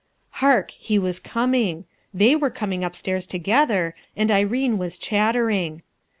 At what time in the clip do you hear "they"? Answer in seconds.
2.11-2.35